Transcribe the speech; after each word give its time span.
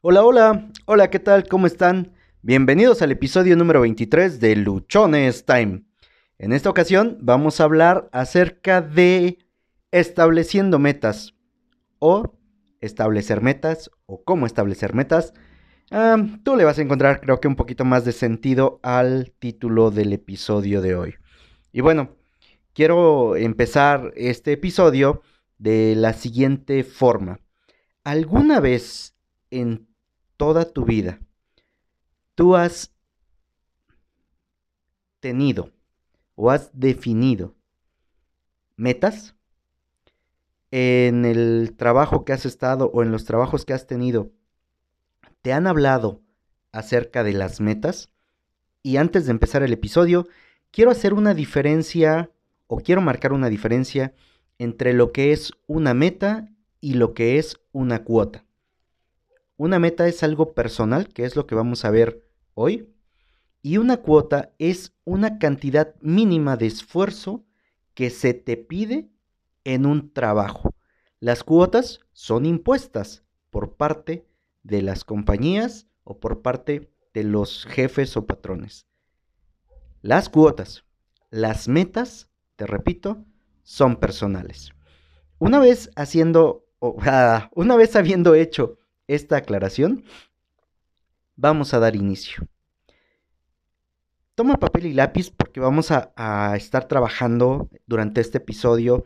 Hola, 0.00 0.24
hola, 0.24 0.68
hola, 0.86 1.10
¿qué 1.10 1.18
tal? 1.18 1.48
¿Cómo 1.48 1.66
están? 1.66 2.12
Bienvenidos 2.40 3.02
al 3.02 3.10
episodio 3.10 3.56
número 3.56 3.80
23 3.80 4.38
de 4.38 4.54
Luchones 4.54 5.44
Time. 5.44 5.82
En 6.38 6.52
esta 6.52 6.70
ocasión 6.70 7.18
vamos 7.20 7.60
a 7.60 7.64
hablar 7.64 8.08
acerca 8.12 8.80
de 8.80 9.38
estableciendo 9.90 10.78
metas 10.78 11.34
o 11.98 12.38
establecer 12.80 13.40
metas 13.40 13.90
o 14.06 14.22
cómo 14.22 14.46
establecer 14.46 14.94
metas. 14.94 15.34
tú 16.44 16.54
le 16.54 16.64
vas 16.64 16.78
a 16.78 16.82
encontrar 16.82 17.20
creo 17.20 17.40
que 17.40 17.48
un 17.48 17.56
poquito 17.56 17.84
más 17.84 18.04
de 18.04 18.12
sentido 18.12 18.78
al 18.84 19.32
título 19.40 19.90
del 19.90 20.12
episodio 20.12 20.80
de 20.80 20.94
hoy. 20.94 21.14
Y 21.72 21.80
bueno, 21.80 22.14
quiero 22.72 23.34
empezar 23.34 24.12
este 24.14 24.52
episodio 24.52 25.22
de 25.58 25.96
la 25.96 26.12
siguiente 26.12 26.84
forma. 26.84 27.40
¿Alguna 28.04 28.60
vez 28.60 29.16
en 29.50 29.87
toda 30.38 30.64
tu 30.72 30.86
vida, 30.86 31.20
tú 32.34 32.56
has 32.56 32.94
tenido 35.20 35.70
o 36.36 36.50
has 36.50 36.70
definido 36.72 37.54
metas 38.76 39.34
en 40.70 41.24
el 41.24 41.74
trabajo 41.76 42.24
que 42.24 42.32
has 42.32 42.46
estado 42.46 42.90
o 42.94 43.02
en 43.02 43.10
los 43.10 43.24
trabajos 43.24 43.64
que 43.64 43.74
has 43.74 43.86
tenido, 43.86 44.30
te 45.42 45.52
han 45.52 45.66
hablado 45.66 46.22
acerca 46.72 47.24
de 47.24 47.32
las 47.32 47.60
metas. 47.60 48.10
Y 48.82 48.96
antes 48.96 49.26
de 49.26 49.32
empezar 49.32 49.62
el 49.62 49.72
episodio, 49.72 50.28
quiero 50.70 50.90
hacer 50.90 51.14
una 51.14 51.34
diferencia 51.34 52.30
o 52.66 52.78
quiero 52.78 53.00
marcar 53.00 53.32
una 53.32 53.48
diferencia 53.48 54.14
entre 54.58 54.92
lo 54.92 55.12
que 55.12 55.32
es 55.32 55.52
una 55.66 55.94
meta 55.94 56.48
y 56.80 56.94
lo 56.94 57.14
que 57.14 57.38
es 57.38 57.58
una 57.72 58.04
cuota. 58.04 58.44
Una 59.58 59.80
meta 59.80 60.06
es 60.06 60.22
algo 60.22 60.54
personal, 60.54 61.08
que 61.08 61.24
es 61.24 61.34
lo 61.34 61.48
que 61.48 61.56
vamos 61.56 61.84
a 61.84 61.90
ver 61.90 62.24
hoy, 62.54 62.94
y 63.60 63.78
una 63.78 63.96
cuota 63.96 64.54
es 64.58 64.94
una 65.02 65.40
cantidad 65.40 65.96
mínima 66.00 66.56
de 66.56 66.66
esfuerzo 66.66 67.44
que 67.94 68.10
se 68.10 68.34
te 68.34 68.56
pide 68.56 69.10
en 69.64 69.84
un 69.84 70.12
trabajo. 70.12 70.76
Las 71.18 71.42
cuotas 71.42 71.98
son 72.12 72.46
impuestas 72.46 73.24
por 73.50 73.74
parte 73.74 74.28
de 74.62 74.80
las 74.80 75.02
compañías 75.02 75.88
o 76.04 76.20
por 76.20 76.40
parte 76.40 76.92
de 77.12 77.24
los 77.24 77.64
jefes 77.64 78.16
o 78.16 78.26
patrones. 78.26 78.86
Las 80.02 80.28
cuotas, 80.28 80.84
las 81.30 81.66
metas, 81.66 82.30
te 82.54 82.64
repito, 82.64 83.24
son 83.64 83.96
personales. 83.96 84.70
Una 85.40 85.58
vez 85.58 85.90
haciendo, 85.96 86.64
una 87.56 87.76
vez 87.76 87.96
habiendo 87.96 88.36
hecho 88.36 88.77
esta 89.08 89.38
aclaración, 89.38 90.04
vamos 91.34 91.74
a 91.74 91.80
dar 91.80 91.96
inicio. 91.96 92.46
Toma 94.34 94.58
papel 94.58 94.86
y 94.86 94.92
lápiz 94.92 95.30
porque 95.30 95.58
vamos 95.58 95.90
a, 95.90 96.12
estar 96.56 96.86
trabajando 96.86 97.68
durante 97.86 98.20
este 98.20 98.38
episodio 98.38 99.04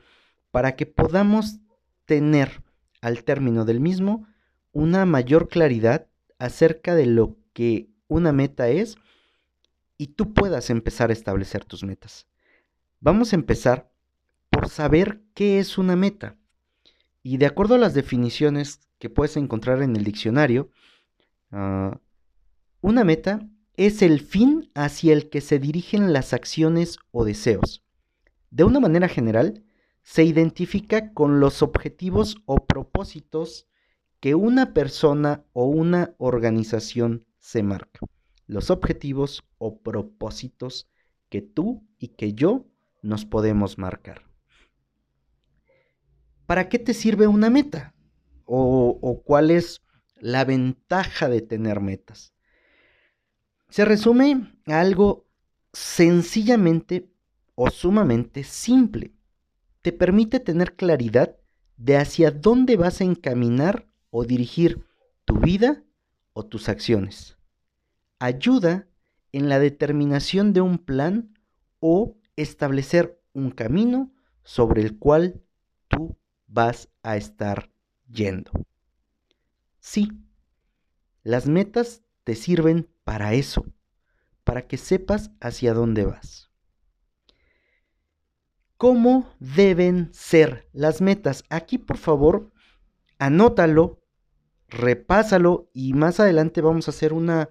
para 0.51 0.77
que 0.77 0.85
podamos 0.85 1.61
tener 2.05 2.63
al 3.01 3.25
término 3.25 3.65
del 3.65 3.81
mismo 3.81 4.27
una 4.73 5.07
mayor 5.07 5.49
claridad 5.49 6.07
acerca 6.39 6.95
de 6.95 7.07
lo 7.07 7.39
que 7.55 7.89
una 8.09 8.33
meta 8.33 8.69
es 8.69 8.99
y 9.97 10.09
tú 10.09 10.35
puedas 10.35 10.69
empezar 10.69 11.09
a 11.09 11.15
establecer 11.15 11.65
tus 11.65 11.83
metas. 11.83 12.27
Vamos 13.01 13.33
a 13.33 13.37
empezar 13.37 13.91
por 14.51 14.69
saber 14.69 15.23
qué 15.33 15.59
es 15.59 15.79
una 15.79 15.97
meta. 15.97 16.37
Y 17.23 17.37
de 17.37 17.47
acuerdo 17.47 17.77
a 17.77 17.79
las 17.79 17.95
definiciones 17.95 18.81
que 18.99 19.11
puedes 19.11 19.37
encontrar 19.37 19.83
en 19.83 19.97
el 19.97 20.05
diccionario, 20.05 20.71
ah, 21.51 21.99
una 22.81 23.05
meta 23.05 23.49
es 23.77 24.03
el 24.03 24.21
fin 24.21 24.71
hacia 24.75 25.13
el 25.13 25.31
que 25.31 25.41
se 25.41 25.59
dirigen 25.59 26.13
las 26.13 26.33
acciones 26.33 26.99
o 27.11 27.25
deseos. 27.25 27.85
De 28.51 28.65
una 28.65 28.81
manera 28.81 29.09
general, 29.09 29.65
se 30.03 30.25
identifica 30.25 31.13
con 31.13 31.41
los 31.41 31.63
objetivos 31.63 32.37
o 32.45 32.67
propósitos 32.67 33.67
que 34.21 34.35
una 34.35 34.75
persona 34.75 35.45
o 35.53 35.67
una 35.67 36.15
organización 36.19 37.25
se 37.39 37.63
marca. 37.63 38.01
Los 38.47 38.71
objetivos 38.71 39.45
o 39.59 39.79
propósitos 39.79 40.89
que 41.29 41.41
tú 41.41 41.87
y 41.99 42.09
que 42.09 42.35
yo 42.35 42.67
nos 43.01 43.25
podemos 43.25 43.79
marcar. 43.79 44.32
¿Para 46.53 46.69
qué 46.69 46.79
te 46.79 46.93
sirve 46.93 47.27
una 47.27 47.49
meta? 47.49 47.95
o, 48.45 49.23
cuál 49.25 49.51
es 49.51 49.81
la 50.17 50.45
ventaja 50.45 51.31
de 51.31 51.41
tener 51.41 51.81
metas. 51.81 52.35
Se 53.71 53.87
resume 53.87 54.53
a 54.67 54.81
algo 54.81 55.27
sencillamente 55.73 57.11
o 57.55 57.71
sumamente 57.71 58.45
simple. 58.45 59.15
Te 59.81 59.93
permite 59.93 60.41
tener 60.41 60.77
claridad 60.77 61.39
de 61.79 61.97
hacia 61.97 62.31
dónde 62.31 62.77
vas 62.77 63.01
a 63.01 63.05
encaminar 63.05 63.87
o 64.11 64.25
dirigir 64.25 64.85
tu 65.25 65.39
vida 65.39 65.83
o 66.35 66.45
tus 66.45 66.69
acciones. 66.69 67.39
Ayuda 68.19 68.87
en 69.33 69.49
la 69.49 69.59
determinación 69.59 70.53
de 70.53 70.61
un 70.61 70.77
plan 70.77 71.33
o 71.81 72.19
establecer 72.37 73.23
un 73.33 73.53
camino 73.53 74.13
sobre 74.43 74.83
el 74.83 74.99
cual 74.99 75.41
tú 75.89 76.19
vas 76.53 76.91
a 77.03 77.17
estar 77.17 77.71
yendo. 78.11 78.53
Sí, 79.81 80.13
las 81.23 81.47
metas 81.47 82.03
te 82.25 82.35
sirven 82.35 82.89
para 83.05 83.33
eso, 83.33 83.65
para 84.45 84.67
que 84.67 84.77
sepas 84.77 85.31
hacia 85.41 85.73
dónde 85.73 86.05
vas. 86.05 86.51
¿Cómo 88.77 89.33
deben 89.39 90.13
ser 90.13 90.69
las 90.73 91.01
metas? 91.01 91.45
Aquí, 91.49 91.79
por 91.79 91.97
favor, 91.97 92.53
anótalo, 93.19 94.03
repásalo 94.69 95.71
y 95.73 95.95
más 95.95 96.21
adelante 96.21 96.61
vamos 96.61 96.87
a 96.87 96.91
hacer 96.91 97.13
una 97.13 97.49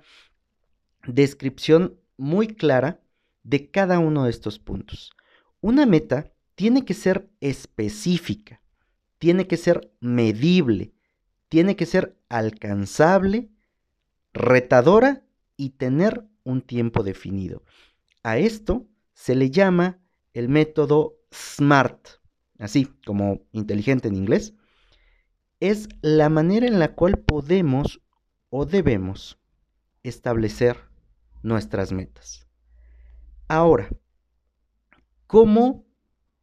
descripción 1.07 1.99
muy 2.17 2.47
clara 2.47 3.01
de 3.43 3.71
cada 3.71 3.97
uno 3.97 4.25
de 4.25 4.29
estos 4.29 4.59
puntos. 4.59 5.11
Una 5.59 5.85
meta 5.85 6.31
tiene 6.55 6.85
que 6.85 6.93
ser 6.93 7.31
específica 7.39 8.60
tiene 9.21 9.45
que 9.45 9.55
ser 9.55 9.93
medible, 9.99 10.95
tiene 11.47 11.75
que 11.75 11.85
ser 11.85 12.17
alcanzable, 12.27 13.51
retadora 14.33 15.23
y 15.55 15.69
tener 15.69 16.25
un 16.43 16.63
tiempo 16.63 17.03
definido. 17.03 17.63
A 18.23 18.39
esto 18.39 18.87
se 19.13 19.35
le 19.35 19.51
llama 19.51 19.99
el 20.33 20.49
método 20.49 21.19
SMART, 21.31 22.19
así 22.57 22.85
como 23.05 23.43
inteligente 23.51 24.07
en 24.07 24.15
inglés. 24.15 24.55
Es 25.59 25.87
la 26.01 26.29
manera 26.29 26.65
en 26.65 26.79
la 26.79 26.95
cual 26.95 27.19
podemos 27.19 28.01
o 28.49 28.65
debemos 28.65 29.39
establecer 30.01 30.77
nuestras 31.43 31.91
metas. 31.91 32.47
Ahora, 33.47 33.87
¿cómo 35.27 35.85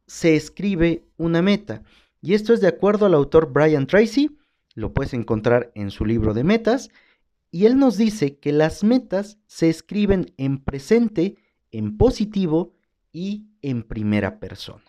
se 0.07 0.37
escribe 0.37 1.09
una 1.17 1.41
meta? 1.41 1.83
Y 2.21 2.33
esto 2.33 2.53
es 2.53 2.61
de 2.61 2.67
acuerdo 2.67 3.05
al 3.05 3.13
autor 3.13 3.51
Brian 3.51 3.87
Tracy, 3.87 4.37
lo 4.75 4.93
puedes 4.93 5.13
encontrar 5.13 5.71
en 5.75 5.91
su 5.91 6.05
libro 6.05 6.33
de 6.33 6.43
metas, 6.43 6.89
y 7.51 7.65
él 7.65 7.77
nos 7.79 7.97
dice 7.97 8.37
que 8.37 8.51
las 8.51 8.83
metas 8.83 9.39
se 9.47 9.69
escriben 9.69 10.33
en 10.37 10.59
presente, 10.59 11.37
en 11.71 11.97
positivo 11.97 12.73
y 13.11 13.47
en 13.61 13.83
primera 13.83 14.39
persona. 14.39 14.83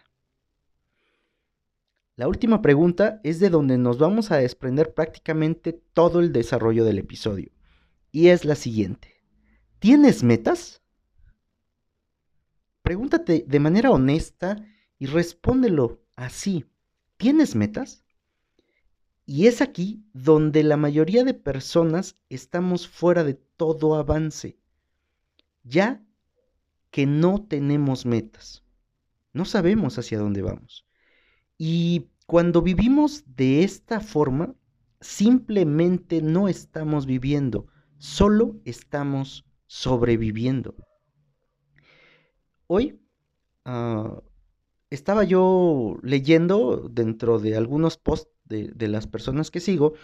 La 2.17 2.29
última 2.29 2.61
pregunta 2.61 3.21
es 3.25 3.41
de 3.41 3.49
donde 3.49 3.79
nos 3.79 3.99
vamos 3.99 4.31
a 4.31 4.37
desprender 4.37 4.93
prácticamente 4.93 5.73
todo 5.73 6.21
el 6.21 6.33
desarrollo 6.33 6.85
del 6.85 6.99
episodio, 6.99 7.51
y 8.13 8.29
es 8.29 8.45
la 8.45 8.57
siguiente. 8.57 9.23
¿Tienes 9.79 10.23
metas? 10.23 10.83
Pregúntate 12.83 13.45
de 13.47 13.61
manera 13.61 13.91
honesta 13.91 14.63
y 14.99 15.07
respóndelo 15.07 16.03
así, 16.17 16.67
¿Tienes 17.21 17.55
metas? 17.55 18.03
Y 19.27 19.47
es 19.47 19.61
aquí 19.61 20.03
donde 20.15 20.63
la 20.63 20.79
mayoría 20.79 21.23
de 21.23 21.35
personas 21.35 22.17
estamos 22.31 22.89
fuera 22.89 23.25
de 23.25 23.35
todo 23.35 23.95
avance, 23.95 24.59
ya 25.63 26.03
que 26.91 27.05
no 27.05 27.45
tenemos 27.45 28.07
metas, 28.07 28.65
no 29.35 29.45
sabemos 29.45 29.99
hacia 29.99 30.19
dónde 30.19 30.41
vamos. 30.41 30.87
Y 31.59 32.09
cuando 32.25 32.63
vivimos 32.63 33.25
de 33.27 33.65
esta 33.65 34.01
forma, 34.01 34.55
simplemente 35.03 36.23
no 36.23 36.49
estamos 36.49 37.05
viviendo, 37.05 37.67
solo 37.99 38.59
estamos 38.65 39.45
sobreviviendo. 39.67 40.75
Hoy 42.67 42.99
ah, 43.67 44.23
estaba 44.91 45.23
yo 45.25 45.99
leyendo 46.03 46.89
dentro 46.91 47.39
de 47.39 47.57
algunos 47.57 47.97
posts 47.97 48.31
de, 48.45 48.89
las 48.89 49.07
personas 49.07 49.51
que 49.53 49.61
sigo 49.61 49.95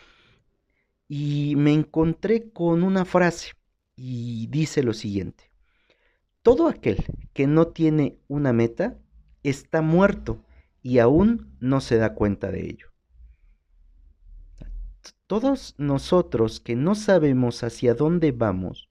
y 1.08 1.54
me 1.56 1.72
encontré 1.72 2.50
con 2.52 2.84
una 2.84 3.04
frase 3.04 3.52
y 3.96 4.46
dice 4.46 4.84
lo 4.84 4.94
siguiente. 4.94 5.50
Todo 6.42 6.68
aquel 6.68 7.04
que 7.32 7.48
no 7.48 7.68
tiene 7.68 8.20
una 8.28 8.52
meta 8.52 8.98
está 9.42 9.82
muerto 9.82 10.44
y 10.80 11.00
aún 11.00 11.56
no 11.58 11.80
se 11.80 11.96
da 11.96 12.14
cuenta 12.14 12.52
de 12.52 12.66
ello. 12.66 12.92
Todos 15.26 15.74
nosotros 15.76 16.60
que 16.60 16.76
no 16.76 16.94
sabemos 16.94 17.64
hacia 17.64 17.94
dónde 17.94 18.30
vamos, 18.30 18.88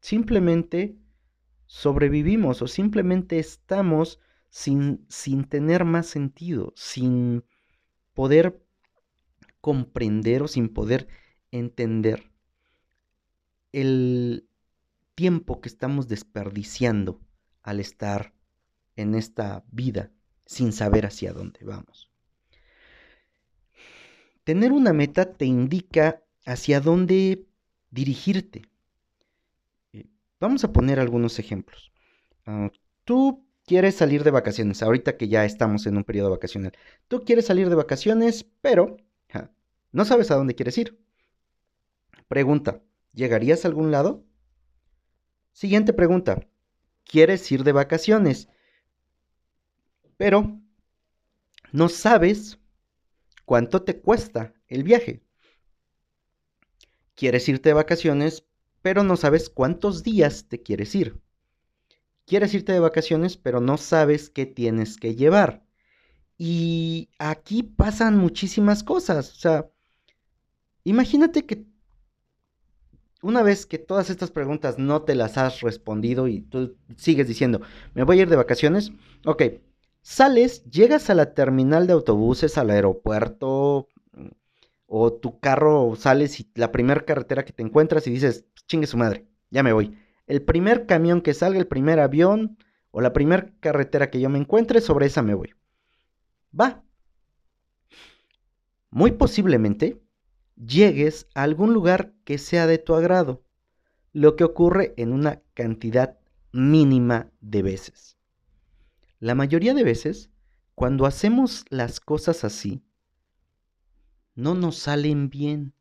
simplemente 0.00 0.96
sobrevivimos 1.66 2.62
o 2.62 2.68
simplemente 2.68 3.40
estamos 3.40 4.20
sin, 4.52 5.06
sin 5.08 5.44
tener 5.44 5.86
más 5.86 6.06
sentido, 6.06 6.74
sin 6.76 7.42
poder 8.12 8.62
comprender 9.62 10.42
o 10.42 10.48
sin 10.48 10.68
poder 10.68 11.08
entender 11.50 12.30
el 13.72 14.46
tiempo 15.14 15.62
que 15.62 15.70
estamos 15.70 16.06
desperdiciando 16.06 17.18
al 17.62 17.80
estar 17.80 18.34
en 18.94 19.14
esta 19.14 19.64
vida 19.72 20.10
sin 20.44 20.72
saber 20.72 21.06
hacia 21.06 21.32
dónde 21.32 21.64
vamos. 21.64 22.10
Tener 24.44 24.72
una 24.72 24.92
meta 24.92 25.32
te 25.32 25.46
indica 25.46 26.22
hacia 26.44 26.80
dónde 26.80 27.46
dirigirte. 27.90 28.62
Eh, 29.94 30.04
vamos 30.38 30.62
a 30.64 30.72
poner 30.72 31.00
algunos 31.00 31.38
ejemplos. 31.38 31.90
Ah, 32.44 32.70
tú 33.04 33.46
quieres 33.72 33.96
salir 33.96 34.22
de 34.22 34.30
vacaciones, 34.30 34.82
ahorita 34.82 35.16
que 35.16 35.28
ya 35.28 35.46
estamos 35.46 35.86
en 35.86 35.96
un 35.96 36.04
periodo 36.04 36.28
vacacional. 36.28 36.72
Tú 37.08 37.24
quieres 37.24 37.46
salir 37.46 37.70
de 37.70 37.74
vacaciones, 37.74 38.44
pero 38.60 38.98
no 39.92 40.04
sabes 40.04 40.30
a 40.30 40.34
dónde 40.34 40.54
quieres 40.54 40.76
ir. 40.76 41.02
Pregunta, 42.28 42.82
¿llegarías 43.14 43.64
a 43.64 43.68
algún 43.68 43.90
lado? 43.90 44.26
Siguiente 45.52 45.94
pregunta, 45.94 46.46
¿quieres 47.04 47.50
ir 47.50 47.64
de 47.64 47.72
vacaciones? 47.72 48.50
Pero 50.18 50.60
no 51.72 51.88
sabes 51.88 52.58
cuánto 53.46 53.84
te 53.84 54.02
cuesta 54.02 54.52
el 54.68 54.82
viaje. 54.82 55.22
Quieres 57.14 57.48
irte 57.48 57.70
de 57.70 57.74
vacaciones, 57.74 58.44
pero 58.82 59.02
no 59.02 59.16
sabes 59.16 59.48
cuántos 59.48 60.02
días 60.02 60.46
te 60.46 60.60
quieres 60.60 60.94
ir. 60.94 61.22
Quieres 62.26 62.54
irte 62.54 62.72
de 62.72 62.80
vacaciones, 62.80 63.36
pero 63.36 63.60
no 63.60 63.76
sabes 63.76 64.30
qué 64.30 64.46
tienes 64.46 64.96
que 64.96 65.14
llevar. 65.14 65.64
Y 66.38 67.10
aquí 67.18 67.62
pasan 67.62 68.16
muchísimas 68.18 68.82
cosas. 68.82 69.32
O 69.32 69.36
sea, 69.36 69.70
imagínate 70.84 71.46
que 71.46 71.66
una 73.22 73.42
vez 73.42 73.66
que 73.66 73.78
todas 73.78 74.10
estas 74.10 74.30
preguntas 74.30 74.78
no 74.78 75.02
te 75.02 75.14
las 75.14 75.38
has 75.38 75.60
respondido 75.60 76.28
y 76.28 76.40
tú 76.42 76.76
sigues 76.96 77.28
diciendo, 77.28 77.60
me 77.94 78.02
voy 78.02 78.18
a 78.18 78.22
ir 78.22 78.28
de 78.28 78.36
vacaciones, 78.36 78.92
ok, 79.24 79.44
sales, 80.02 80.64
llegas 80.64 81.08
a 81.10 81.14
la 81.14 81.32
terminal 81.34 81.86
de 81.86 81.92
autobuses, 81.92 82.58
al 82.58 82.70
aeropuerto, 82.70 83.88
o 84.86 85.12
tu 85.12 85.38
carro 85.40 85.94
sales 85.96 86.38
y 86.40 86.50
la 86.54 86.72
primera 86.72 87.04
carretera 87.04 87.44
que 87.44 87.52
te 87.52 87.62
encuentras 87.62 88.06
y 88.06 88.10
dices, 88.10 88.44
chingue 88.66 88.86
su 88.86 88.96
madre, 88.98 89.26
ya 89.50 89.62
me 89.62 89.72
voy. 89.72 89.96
El 90.26 90.42
primer 90.42 90.86
camión 90.86 91.20
que 91.20 91.34
salga, 91.34 91.58
el 91.58 91.66
primer 91.66 92.00
avión 92.00 92.58
o 92.90 93.00
la 93.00 93.12
primera 93.12 93.52
carretera 93.60 94.10
que 94.10 94.20
yo 94.20 94.28
me 94.28 94.38
encuentre, 94.38 94.80
sobre 94.80 95.06
esa 95.06 95.22
me 95.22 95.34
voy. 95.34 95.54
Va. 96.58 96.84
Muy 98.90 99.12
posiblemente 99.12 100.00
llegues 100.56 101.26
a 101.34 101.42
algún 101.42 101.72
lugar 101.72 102.12
que 102.24 102.38
sea 102.38 102.66
de 102.66 102.78
tu 102.78 102.94
agrado, 102.94 103.42
lo 104.12 104.36
que 104.36 104.44
ocurre 104.44 104.94
en 104.96 105.12
una 105.12 105.40
cantidad 105.54 106.18
mínima 106.52 107.30
de 107.40 107.62
veces. 107.62 108.16
La 109.18 109.34
mayoría 109.34 109.72
de 109.74 109.84
veces, 109.84 110.30
cuando 110.74 111.06
hacemos 111.06 111.64
las 111.70 112.00
cosas 112.00 112.44
así, 112.44 112.82
no 114.34 114.54
nos 114.54 114.76
salen 114.76 115.30
bien. 115.30 115.74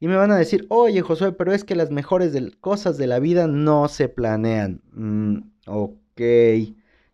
Y 0.00 0.08
me 0.08 0.16
van 0.16 0.32
a 0.32 0.38
decir, 0.38 0.66
oye 0.70 1.02
Josué, 1.02 1.32
pero 1.32 1.52
es 1.52 1.62
que 1.62 1.76
las 1.76 1.90
mejores 1.90 2.34
cosas 2.60 2.96
de 2.96 3.06
la 3.06 3.18
vida 3.20 3.46
no 3.46 3.86
se 3.88 4.08
planean. 4.08 4.80
Mm, 4.92 5.40
ok, 5.66 6.20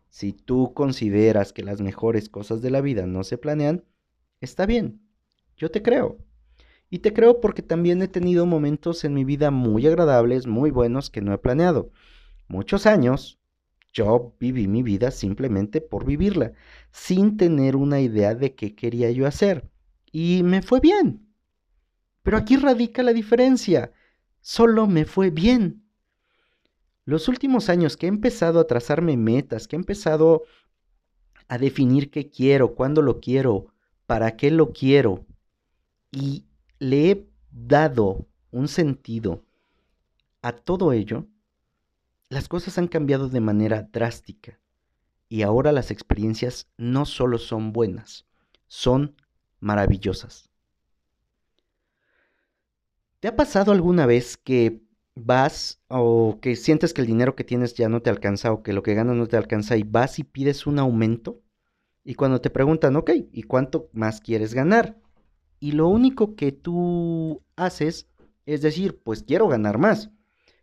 si 0.09 0.33
tú 0.33 0.73
consideras 0.73 1.53
que 1.53 1.65
las 1.65 1.81
mejores 1.81 2.29
cosas 2.29 2.63
de 2.63 2.71
la 2.71 2.81
vida 2.81 3.07
no 3.07 3.25
se 3.25 3.39
planean, 3.39 3.85
está 4.41 4.67
bien, 4.67 5.01
yo 5.57 5.69
te 5.71 5.83
creo. 5.83 6.19
Y 6.89 7.01
te 7.01 7.13
creo 7.13 7.41
porque 7.41 7.63
también 7.63 8.01
he 8.03 8.09
tenido 8.09 8.47
momentos 8.47 9.05
en 9.05 9.15
mi 9.15 9.25
vida 9.25 9.51
muy 9.51 9.85
agradables, 9.89 10.47
muy 10.47 10.71
buenos 10.71 11.11
que 11.11 11.21
no 11.21 11.33
he 11.33 11.39
planeado. 11.39 11.91
Muchos 12.47 12.87
años 12.87 13.41
yo 13.93 14.37
viví 14.39 14.69
mi 14.69 14.85
vida 14.85 15.11
simplemente 15.11 15.81
por 15.81 16.05
vivirla, 16.05 16.53
sin 16.93 17.37
tener 17.37 17.75
una 17.75 18.01
idea 18.01 18.37
de 18.37 18.55
qué 18.55 18.77
quería 18.77 19.11
yo 19.11 19.27
hacer. 19.27 19.69
Y 20.13 20.43
me 20.45 20.63
fue 20.63 20.79
bien. 20.79 21.26
Pero 22.27 22.39
aquí 22.39 22.57
radica 22.57 23.05
la 23.05 23.13
diferencia. 23.13 23.93
Solo 24.41 24.89
me 24.89 25.05
fue 25.05 25.31
bien. 25.31 25.85
Los 27.05 27.29
últimos 27.29 27.69
años 27.69 27.97
que 27.97 28.07
he 28.07 28.09
empezado 28.09 28.59
a 28.59 28.67
trazarme 28.67 29.17
metas, 29.17 29.69
que 29.69 29.77
he 29.77 29.79
empezado 29.79 30.43
a 31.47 31.57
definir 31.57 32.11
qué 32.11 32.29
quiero, 32.29 32.75
cuándo 32.75 33.01
lo 33.01 33.21
quiero, 33.21 33.69
para 34.07 34.37
qué 34.37 34.51
lo 34.51 34.73
quiero, 34.73 35.25
y 36.11 36.47
le 36.81 37.11
he 37.13 37.31
dado 37.53 38.27
un 38.51 38.67
sentido 38.67 39.45
a 40.43 40.51
todo 40.51 40.93
ello, 40.93 41.29
las 42.29 42.49
cosas 42.49 42.77
han 42.77 42.89
cambiado 42.89 43.29
de 43.29 43.41
manera 43.41 43.83
drástica 43.85 44.59
y 45.29 45.43
ahora 45.43 45.71
las 45.71 45.93
experiencias 45.93 46.67
no 46.77 47.07
solo 47.07 47.39
son 47.39 47.73
buenas, 47.73 48.27
son 48.67 49.15
maravillosas. 49.61 50.51
¿Te 53.27 53.31
ha 53.31 53.35
pasado 53.35 53.73
alguna 53.73 54.07
vez 54.07 54.37
que 54.37 54.85
vas 55.17 55.83
o 55.89 56.39
que 56.41 56.55
sientes 56.55 56.95
que 56.95 57.01
el 57.01 57.09
dinero 57.09 57.35
que 57.35 57.43
tienes 57.43 57.75
ya 57.75 57.89
no 57.89 58.01
te 58.01 58.09
alcanza 58.09 58.53
o 58.53 58.63
que 58.63 58.73
lo 58.73 58.85
que 58.85 58.95
ganas 58.95 59.17
no 59.17 59.27
te 59.27 59.37
alcanza 59.37 59.77
y 59.77 59.83
vas 59.83 60.21
y 60.21 60.23
pides 60.23 60.65
un 60.65 60.79
aumento? 60.79 61.41
Y 62.05 62.15
cuando 62.15 62.41
te 62.41 62.51
preguntan, 62.51 62.95
ok, 62.95 63.11
¿y 63.33 63.43
cuánto 63.43 63.91
más 63.93 64.21
quieres 64.21 64.55
ganar? 64.55 64.97
y 65.59 65.73
lo 65.73 65.89
único 65.89 66.37
que 66.37 66.53
tú 66.53 67.43
haces 67.57 68.09
es 68.45 68.63
decir, 68.63 69.01
pues 69.03 69.25
quiero 69.25 69.49
ganar 69.49 69.77
más. 69.77 70.13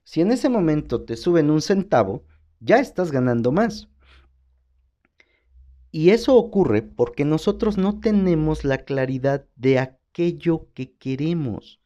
Si 0.05 0.21
en 0.21 0.31
ese 0.31 0.47
momento 0.47 1.03
te 1.03 1.17
suben 1.17 1.51
un 1.51 1.61
centavo, 1.61 2.23
ya 2.61 2.79
estás 2.79 3.11
ganando 3.11 3.51
más. 3.51 3.89
Y 5.91 6.11
eso 6.11 6.37
ocurre 6.37 6.81
porque 6.81 7.25
nosotros 7.25 7.77
no 7.77 7.99
tenemos 7.99 8.63
la 8.63 8.77
claridad 8.77 9.47
de 9.57 9.79
aquello 9.79 10.69
que 10.73 10.93
queremos, 10.93 11.82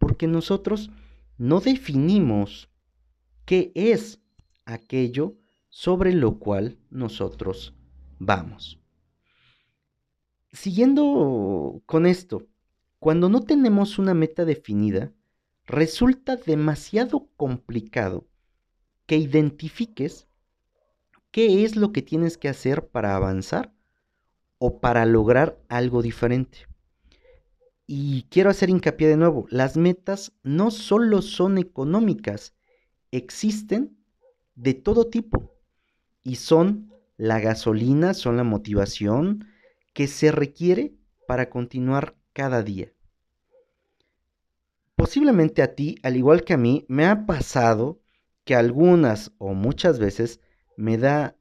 porque 0.00 0.26
nosotros 0.26 0.90
no 1.36 1.60
definimos 1.60 2.70
qué 3.44 3.70
es 3.74 4.18
aquello 4.64 5.36
sobre 5.68 6.14
lo 6.14 6.38
cual 6.38 6.78
nosotros 6.90 7.74
vamos. 8.18 8.80
Siguiendo 10.52 11.82
con 11.86 12.06
esto, 12.06 12.48
cuando 12.98 13.28
no 13.28 13.42
tenemos 13.42 13.98
una 13.98 14.14
meta 14.14 14.44
definida, 14.44 15.12
resulta 15.66 16.36
demasiado 16.36 17.28
complicado 17.36 18.26
que 19.06 19.18
identifiques 19.18 20.26
qué 21.30 21.64
es 21.64 21.76
lo 21.76 21.92
que 21.92 22.00
tienes 22.00 22.38
que 22.38 22.48
hacer 22.48 22.88
para 22.88 23.14
avanzar 23.16 23.72
o 24.58 24.80
para 24.80 25.04
lograr 25.04 25.60
algo 25.68 26.00
diferente. 26.00 26.69
Y 27.92 28.28
quiero 28.30 28.50
hacer 28.50 28.70
hincapié 28.70 29.08
de 29.08 29.16
nuevo, 29.16 29.48
las 29.50 29.76
metas 29.76 30.32
no 30.44 30.70
solo 30.70 31.22
son 31.22 31.58
económicas, 31.58 32.54
existen 33.10 33.98
de 34.54 34.74
todo 34.74 35.08
tipo 35.08 35.56
y 36.22 36.36
son 36.36 36.94
la 37.16 37.40
gasolina, 37.40 38.14
son 38.14 38.36
la 38.36 38.44
motivación 38.44 39.48
que 39.92 40.06
se 40.06 40.30
requiere 40.30 40.94
para 41.26 41.50
continuar 41.50 42.14
cada 42.32 42.62
día. 42.62 42.92
Posiblemente 44.94 45.60
a 45.60 45.74
ti, 45.74 45.96
al 46.04 46.16
igual 46.16 46.44
que 46.44 46.52
a 46.52 46.58
mí, 46.58 46.84
me 46.86 47.06
ha 47.06 47.26
pasado 47.26 47.98
que 48.44 48.54
algunas 48.54 49.32
o 49.38 49.52
muchas 49.52 49.98
veces 49.98 50.38
me 50.76 50.96
da 50.96 51.34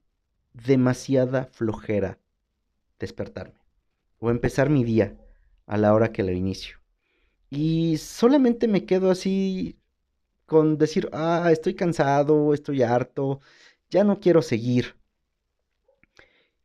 demasiada 0.53 1.45
flojera 1.51 2.17
despertarme 2.97 3.61
o 4.17 4.31
empezar 4.31 4.71
mi 4.71 4.83
día 4.83 5.15
a 5.69 5.77
la 5.77 5.93
hora 5.93 6.11
que 6.11 6.23
lo 6.23 6.31
inicio. 6.31 6.77
Y 7.49 7.97
solamente 7.97 8.67
me 8.67 8.85
quedo 8.85 9.11
así 9.11 9.77
con 10.47 10.79
decir, 10.79 11.09
ah, 11.13 11.49
estoy 11.51 11.75
cansado, 11.75 12.53
estoy 12.55 12.81
harto, 12.81 13.39
ya 13.89 14.03
no 14.03 14.19
quiero 14.19 14.41
seguir. 14.41 14.95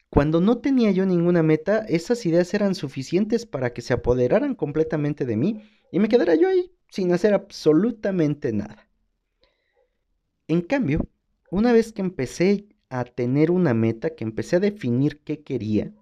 Cuando 0.09 0.41
no 0.41 0.59
tenía 0.59 0.91
yo 0.91 1.05
ninguna 1.05 1.43
meta, 1.43 1.85
esas 1.87 2.25
ideas 2.25 2.55
eran 2.55 2.75
suficientes 2.75 3.45
para 3.45 3.75
que 3.75 3.83
se 3.83 3.93
apoderaran 3.93 4.55
completamente 4.55 5.27
de 5.27 5.37
mí 5.37 5.63
y 5.93 5.99
me 5.99 6.09
quedara 6.09 6.35
yo 6.35 6.49
ahí 6.49 6.73
sin 6.89 7.13
hacer 7.13 7.35
absolutamente 7.35 8.53
nada. 8.53 8.89
En 10.49 10.63
cambio, 10.63 11.07
una 11.51 11.73
vez 11.73 11.93
que 11.93 12.01
empecé 12.01 12.69
a 12.89 13.05
tener 13.05 13.51
una 13.51 13.75
meta, 13.75 14.11
que 14.11 14.25
empecé 14.25 14.57
a 14.57 14.61
definir 14.61 15.21
qué 15.21 15.43
quería, 15.43 15.93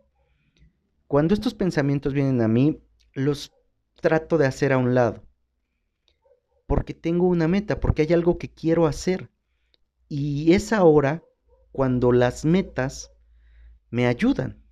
cuando 1.08 1.34
estos 1.34 1.54
pensamientos 1.54 2.12
vienen 2.14 2.40
a 2.42 2.48
mí, 2.48 2.80
los 3.14 3.52
trato 4.00 4.38
de 4.38 4.46
hacer 4.46 4.72
a 4.72 4.78
un 4.78 4.94
lado. 4.94 5.22
Porque 6.66 6.94
tengo 6.94 7.26
una 7.26 7.48
meta, 7.48 7.80
porque 7.80 8.02
hay 8.02 8.12
algo 8.12 8.38
que 8.38 8.48
quiero 8.48 8.86
hacer. 8.86 9.30
Y 10.08 10.52
es 10.52 10.72
ahora 10.72 11.22
cuando 11.70 12.12
las 12.12 12.44
metas 12.44 13.10
me 13.90 14.06
ayudan. 14.06 14.62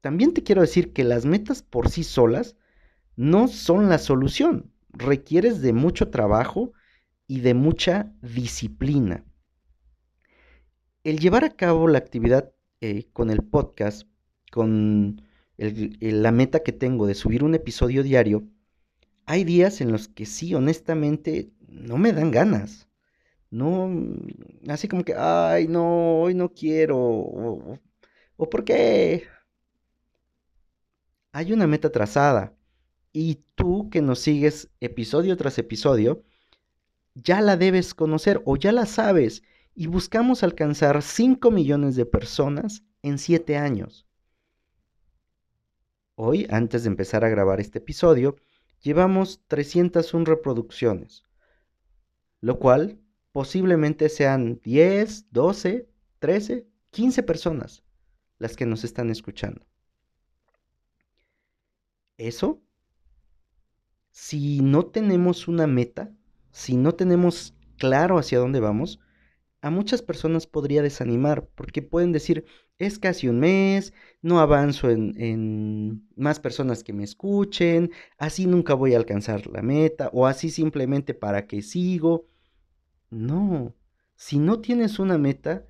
También 0.00 0.32
te 0.32 0.42
quiero 0.42 0.60
decir 0.60 0.92
que 0.92 1.04
las 1.04 1.24
metas 1.24 1.62
por 1.62 1.90
sí 1.90 2.04
solas 2.04 2.56
no 3.16 3.48
son 3.48 3.88
la 3.88 3.98
solución. 3.98 4.72
Requieres 4.90 5.60
de 5.60 5.72
mucho 5.72 6.10
trabajo 6.10 6.72
y 7.26 7.40
de 7.40 7.54
mucha 7.54 8.12
disciplina. 8.22 9.24
El 11.04 11.18
llevar 11.18 11.44
a 11.44 11.56
cabo 11.56 11.88
la 11.88 11.98
actividad 11.98 12.52
eh, 12.80 13.08
con 13.12 13.30
el 13.30 13.42
podcast, 13.42 14.08
con 14.50 15.22
la 15.58 16.32
meta 16.32 16.62
que 16.62 16.72
tengo 16.72 17.06
de 17.06 17.14
subir 17.14 17.44
un 17.44 17.54
episodio 17.54 18.02
diario, 18.02 18.44
hay 19.26 19.44
días 19.44 19.80
en 19.80 19.92
los 19.92 20.08
que 20.08 20.24
sí, 20.24 20.54
honestamente, 20.54 21.50
no 21.68 21.98
me 21.98 22.12
dan 22.12 22.30
ganas. 22.30 22.88
No, 23.50 23.90
así 24.68 24.88
como 24.88 25.04
que, 25.04 25.14
ay, 25.14 25.68
no, 25.68 26.20
hoy 26.20 26.34
no 26.34 26.52
quiero. 26.52 26.98
O, 26.98 27.78
o 28.36 28.50
por 28.50 28.64
qué. 28.64 29.24
Hay 31.32 31.52
una 31.52 31.66
meta 31.66 31.90
trazada. 31.90 32.54
Y 33.12 33.40
tú 33.54 33.90
que 33.90 34.02
nos 34.02 34.20
sigues 34.20 34.70
episodio 34.80 35.36
tras 35.36 35.58
episodio, 35.58 36.24
ya 37.14 37.40
la 37.40 37.56
debes 37.56 37.94
conocer 37.94 38.42
o 38.44 38.56
ya 38.56 38.72
la 38.72 38.86
sabes. 38.86 39.42
Y 39.74 39.86
buscamos 39.88 40.42
alcanzar 40.42 41.02
5 41.02 41.50
millones 41.50 41.96
de 41.96 42.06
personas 42.06 42.82
en 43.02 43.18
7 43.18 43.56
años. 43.56 44.07
Hoy, 46.20 46.48
antes 46.50 46.82
de 46.82 46.88
empezar 46.88 47.24
a 47.24 47.28
grabar 47.28 47.60
este 47.60 47.78
episodio, 47.78 48.34
llevamos 48.82 49.40
301 49.46 50.24
reproducciones, 50.24 51.22
lo 52.40 52.58
cual 52.58 52.98
posiblemente 53.30 54.08
sean 54.08 54.60
10, 54.60 55.30
12, 55.30 55.88
13, 56.18 56.66
15 56.90 57.22
personas 57.22 57.84
las 58.38 58.56
que 58.56 58.66
nos 58.66 58.82
están 58.82 59.10
escuchando. 59.10 59.64
Eso, 62.16 62.60
si 64.10 64.58
no 64.58 64.86
tenemos 64.86 65.46
una 65.46 65.68
meta, 65.68 66.12
si 66.50 66.76
no 66.76 66.96
tenemos 66.96 67.54
claro 67.76 68.18
hacia 68.18 68.40
dónde 68.40 68.58
vamos, 68.58 68.98
a 69.60 69.70
muchas 69.70 70.02
personas 70.02 70.46
podría 70.46 70.82
desanimar, 70.82 71.48
porque 71.54 71.82
pueden 71.82 72.12
decir, 72.12 72.44
es 72.78 72.98
casi 72.98 73.28
un 73.28 73.40
mes, 73.40 73.92
no 74.22 74.40
avanzo 74.40 74.88
en, 74.90 76.08
más 76.16 76.38
personas 76.38 76.84
que 76.84 76.92
me 76.92 77.04
escuchen, 77.04 77.90
así 78.18 78.46
nunca 78.46 78.74
voy 78.74 78.94
a 78.94 78.98
alcanzar 78.98 79.46
la 79.48 79.62
meta, 79.62 80.10
o 80.12 80.26
así 80.26 80.50
simplemente 80.50 81.12
para 81.14 81.46
que 81.46 81.62
sigo. 81.62 82.28
No, 83.10 83.74
si 84.14 84.38
no 84.38 84.60
tienes 84.60 84.98
una 84.98 85.18
meta, 85.18 85.66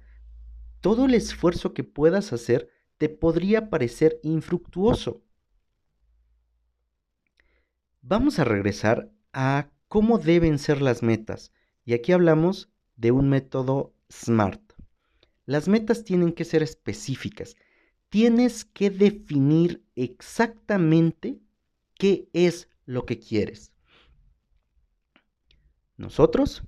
todo 0.80 1.06
el 1.06 1.14
esfuerzo 1.14 1.72
que 1.72 1.84
puedas 1.84 2.32
hacer 2.32 2.70
te 2.98 3.08
podría 3.08 3.70
parecer 3.70 4.20
infructuoso. 4.22 5.22
Vamos 8.02 8.38
a 8.38 8.44
regresar 8.44 9.10
a 9.32 9.70
cómo 9.86 10.18
deben 10.18 10.58
ser 10.58 10.82
las 10.82 11.02
metas, 11.02 11.52
y 11.84 11.94
aquí 11.94 12.12
hablamos 12.12 12.70
de 12.98 13.12
un 13.12 13.30
método 13.30 13.94
SMART. 14.12 14.60
Las 15.46 15.68
metas 15.68 16.04
tienen 16.04 16.32
que 16.32 16.44
ser 16.44 16.62
específicas. 16.62 17.56
Tienes 18.10 18.66
que 18.66 18.90
definir 18.90 19.82
exactamente 19.94 21.38
qué 21.94 22.28
es 22.34 22.68
lo 22.84 23.06
que 23.06 23.18
quieres. 23.18 23.72
Nosotros 25.96 26.62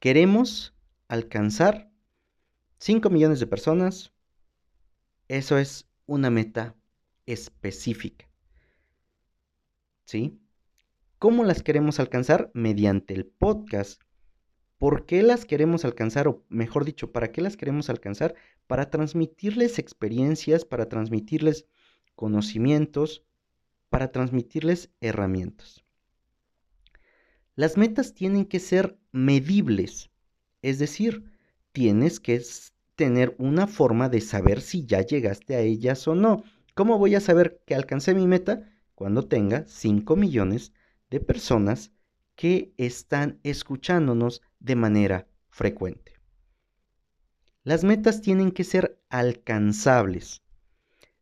queremos 0.00 0.74
alcanzar 1.08 1.90
5 2.78 3.08
millones 3.10 3.40
de 3.40 3.46
personas. 3.46 4.12
Eso 5.28 5.58
es 5.58 5.88
una 6.06 6.30
meta 6.30 6.74
específica. 7.26 8.28
¿Sí? 10.04 10.40
¿Cómo 11.18 11.44
las 11.44 11.62
queremos 11.62 12.00
alcanzar? 12.00 12.50
Mediante 12.54 13.14
el 13.14 13.26
podcast 13.26 14.02
¿Por 14.80 15.04
qué 15.04 15.22
las 15.22 15.44
queremos 15.44 15.84
alcanzar? 15.84 16.26
O 16.26 16.42
mejor 16.48 16.86
dicho, 16.86 17.12
¿para 17.12 17.32
qué 17.32 17.42
las 17.42 17.58
queremos 17.58 17.90
alcanzar? 17.90 18.34
Para 18.66 18.88
transmitirles 18.88 19.78
experiencias, 19.78 20.64
para 20.64 20.88
transmitirles 20.88 21.66
conocimientos, 22.14 23.22
para 23.90 24.10
transmitirles 24.10 24.88
herramientas. 25.02 25.84
Las 27.56 27.76
metas 27.76 28.14
tienen 28.14 28.46
que 28.46 28.58
ser 28.58 28.96
medibles, 29.12 30.08
es 30.62 30.78
decir, 30.78 31.30
tienes 31.72 32.18
que 32.18 32.40
tener 32.94 33.36
una 33.36 33.66
forma 33.66 34.08
de 34.08 34.22
saber 34.22 34.62
si 34.62 34.86
ya 34.86 35.02
llegaste 35.02 35.56
a 35.56 35.60
ellas 35.60 36.08
o 36.08 36.14
no. 36.14 36.42
¿Cómo 36.72 36.96
voy 36.96 37.16
a 37.16 37.20
saber 37.20 37.60
que 37.66 37.74
alcancé 37.74 38.14
mi 38.14 38.26
meta? 38.26 38.66
Cuando 38.94 39.28
tenga 39.28 39.66
5 39.66 40.16
millones 40.16 40.72
de 41.10 41.20
personas 41.20 41.92
que 42.34 42.72
están 42.78 43.40
escuchándonos 43.42 44.40
de 44.60 44.76
manera 44.76 45.26
frecuente. 45.48 46.20
Las 47.64 47.84
metas 47.84 48.22
tienen 48.22 48.52
que 48.52 48.64
ser 48.64 49.02
alcanzables. 49.08 50.42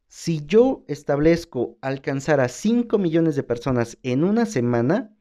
Si 0.06 0.44
yo 0.46 0.84
establezco 0.88 1.78
alcanzar 1.80 2.40
a 2.40 2.48
5 2.48 2.98
millones 2.98 3.36
de 3.36 3.42
personas 3.42 3.98
en 4.02 4.24
una 4.24 4.46
semana, 4.46 5.16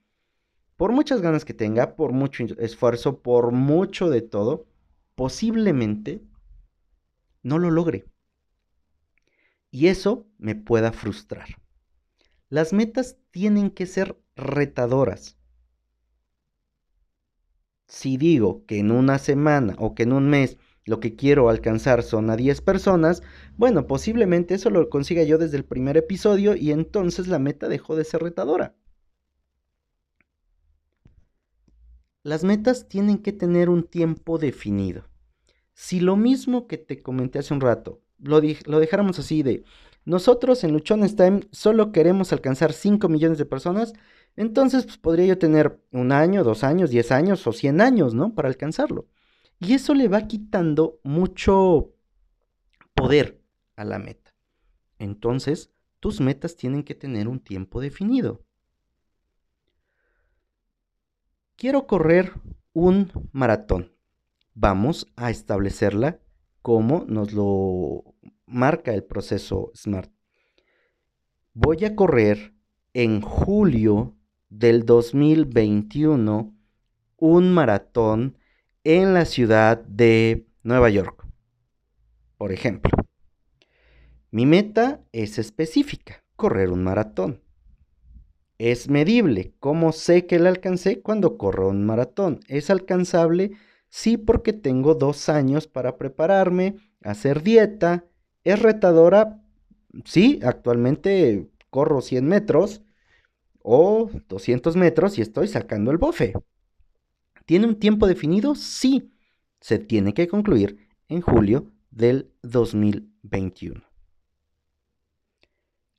por 0.75 0.91
muchas 0.91 1.21
ganas 1.21 1.43
que 1.43 1.53
tenga, 1.53 1.95
por 1.95 2.11
mucho 2.11 2.45
esfuerzo, 2.59 3.21
por 3.21 3.51
mucho 3.51 4.09
de 4.09 4.21
todo, 4.21 4.67
posiblemente 5.15 6.21
no 7.41 7.57
lo 7.57 7.71
logre. 7.71 8.05
Y 9.71 9.87
eso 9.87 10.27
me 10.37 10.55
pueda 10.55 10.91
frustrar. 10.91 11.47
Las 12.49 12.73
metas 12.73 13.17
tienen 13.31 13.71
que 13.71 13.87
ser 13.87 14.17
retadoras 14.35 15.36
si 17.87 18.17
digo 18.17 18.65
que 18.65 18.79
en 18.79 18.91
una 18.91 19.17
semana 19.17 19.75
o 19.79 19.95
que 19.95 20.03
en 20.03 20.13
un 20.13 20.29
mes 20.29 20.57
lo 20.85 20.99
que 20.99 21.15
quiero 21.15 21.49
alcanzar 21.49 22.03
son 22.03 22.29
a 22.29 22.35
10 22.35 22.61
personas, 22.61 23.21
bueno, 23.57 23.87
posiblemente 23.87 24.55
eso 24.55 24.69
lo 24.69 24.89
consiga 24.89 25.23
yo 25.23 25.37
desde 25.37 25.57
el 25.57 25.65
primer 25.65 25.97
episodio 25.97 26.55
y 26.55 26.71
entonces 26.71 27.27
la 27.27 27.39
meta 27.39 27.67
dejó 27.67 27.95
de 27.95 28.05
ser 28.05 28.21
retadora. 28.23 28.75
Las 32.23 32.43
metas 32.43 32.87
tienen 32.89 33.19
que 33.19 33.31
tener 33.31 33.69
un 33.69 33.83
tiempo 33.83 34.37
definido. 34.37 35.07
Si 35.73 35.99
lo 35.99 36.15
mismo 36.17 36.67
que 36.67 36.77
te 36.77 37.01
comenté 37.01 37.39
hace 37.39 37.53
un 37.53 37.61
rato, 37.61 38.01
lo, 38.19 38.41
dejáramos 38.41 39.19
así 39.19 39.43
de, 39.43 39.63
nosotros 40.05 40.63
en 40.63 40.73
Luchones 40.73 41.15
Time 41.15 41.41
solo 41.51 41.91
queremos 41.91 42.33
alcanzar 42.33 42.73
5 42.73 43.07
millones 43.09 43.37
de 43.37 43.45
personas, 43.45 43.93
entonces, 44.37 44.85
pues, 44.85 44.97
podría 44.99 45.25
yo 45.25 45.37
tener 45.39 45.81
un 45.91 46.11
año, 46.11 46.43
dos 46.43 46.63
años, 46.63 46.91
diez 46.91 47.11
años 47.11 47.45
o 47.47 47.51
cien 47.51 47.81
años, 47.81 48.13
¿no? 48.13 48.35
Para 48.35 48.47
alcanzarlo. 48.47 49.07
Y 49.59 49.73
eso 49.73 49.95
le 49.95 50.07
va 50.07 50.27
quitando 50.27 50.99
mucho 51.03 51.95
poder 52.93 53.41
a 53.75 53.83
la 53.83 53.97
meta. 53.97 54.35
Entonces, 54.99 55.71
tus 55.99 56.21
metas 56.21 56.55
tienen 56.55 56.83
que 56.83 56.93
tener 56.93 57.27
un 57.27 57.39
tiempo 57.39 57.81
definido. 57.81 58.45
Quiero 61.55 61.87
correr 61.87 62.33
un 62.73 63.11
maratón. 63.31 63.91
Vamos 64.53 65.07
a 65.15 65.31
establecerla 65.31 66.19
como 66.61 67.05
nos 67.07 67.33
lo 67.33 68.03
marca 68.45 68.93
el 68.93 69.03
proceso 69.03 69.71
SMART. 69.73 70.11
Voy 71.53 71.85
a 71.85 71.95
correr 71.95 72.53
en 72.93 73.21
julio 73.21 74.16
del 74.49 74.85
2021 74.85 76.53
un 77.17 77.53
maratón 77.53 78.37
en 78.83 79.13
la 79.13 79.25
ciudad 79.25 79.83
de 79.83 80.47
Nueva 80.63 80.89
York. 80.89 81.25
Por 82.37 82.51
ejemplo, 82.51 82.91
mi 84.31 84.45
meta 84.45 85.01
es 85.11 85.39
específica, 85.39 86.23
correr 86.35 86.71
un 86.71 86.83
maratón. 86.83 87.41
Es 88.59 88.89
medible, 88.89 89.53
¿cómo 89.59 89.91
sé 89.91 90.25
que 90.25 90.39
la 90.39 90.49
alcancé 90.49 91.01
cuando 91.01 91.37
corro 91.37 91.69
un 91.69 91.85
maratón? 91.85 92.39
Es 92.47 92.69
alcanzable, 92.69 93.51
sí, 93.89 94.17
porque 94.17 94.53
tengo 94.53 94.95
dos 94.95 95.29
años 95.29 95.67
para 95.67 95.97
prepararme, 95.97 96.75
hacer 97.03 97.43
dieta. 97.43 98.05
Es 98.43 98.61
retadora, 98.61 99.43
sí, 100.05 100.39
actualmente 100.43 101.49
corro 101.69 102.01
100 102.01 102.25
metros, 102.25 102.81
o 103.69 104.09
200 104.29 104.77
metros 104.77 105.17
y 105.17 105.21
estoy 105.21 105.49
sacando 105.49 105.91
el 105.91 105.97
bofe. 105.97 106.31
¿Tiene 107.45 107.67
un 107.67 107.77
tiempo 107.77 108.07
definido? 108.07 108.55
Sí. 108.55 109.11
Se 109.59 109.77
tiene 109.77 110.13
que 110.13 110.29
concluir 110.29 110.87
en 111.09 111.19
julio 111.19 111.69
del 111.91 112.31
2021. 112.43 113.83